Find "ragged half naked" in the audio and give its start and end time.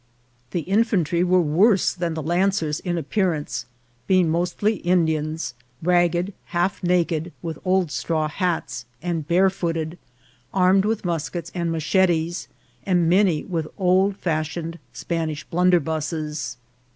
5.83-7.31